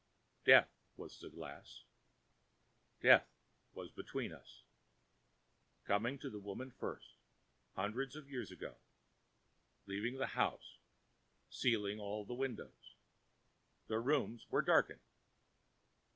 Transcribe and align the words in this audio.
Death 0.45 0.71
was 0.97 1.19
the 1.19 1.29
glass; 1.29 1.83
death 3.01 3.27
was 3.75 3.91
between 3.91 4.33
us; 4.33 4.63
coming 5.85 6.17
to 6.17 6.27
the 6.27 6.39
woman 6.39 6.71
first, 6.71 7.17
hundreds 7.75 8.15
of 8.15 8.27
years 8.27 8.49
ago, 8.49 8.77
leaving 9.85 10.17
the 10.17 10.25
house, 10.33 10.79
sealing 11.51 11.99
all 11.99 12.25
the 12.25 12.33
windows; 12.33 12.95
the 13.85 13.99
rooms 13.99 14.47
were 14.49 14.63
darkened. 14.63 15.01